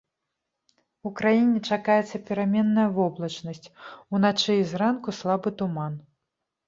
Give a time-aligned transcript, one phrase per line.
[1.09, 3.63] У краіне чакаецца пераменная воблачнасць,
[4.17, 5.93] уначы і зранку слабы туман.